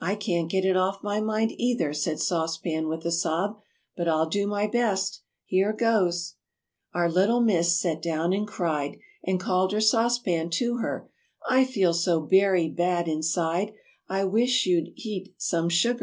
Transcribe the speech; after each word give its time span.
"I 0.00 0.14
can't 0.14 0.48
get 0.48 0.64
it 0.64 0.76
off 0.76 1.02
my 1.02 1.20
mind, 1.20 1.50
either," 1.58 1.92
said 1.92 2.20
Sauce 2.20 2.56
Pan, 2.58 2.86
with 2.86 3.04
a 3.04 3.10
sob, 3.10 3.58
"but 3.96 4.06
I'll 4.06 4.28
do 4.28 4.46
my 4.46 4.68
best. 4.68 5.22
Here 5.46 5.72
goes: 5.72 6.34
"Our 6.92 7.10
little 7.10 7.40
Miss 7.40 7.76
sat 7.76 8.00
down 8.00 8.32
and 8.32 8.46
cried, 8.46 8.98
And 9.24 9.40
called 9.40 9.72
her 9.72 9.80
Sauce 9.80 10.20
Pan 10.20 10.48
to 10.50 10.76
her, 10.76 11.10
'I 11.50 11.64
feel 11.64 11.92
so 11.92 12.20
berry 12.20 12.68
bad 12.68 13.08
inside, 13.08 13.72
I 14.08 14.22
wish 14.26 14.64
you'd 14.64 14.90
(h)eat 14.96 15.34
some 15.38 15.68
sugar.'" 15.68 16.02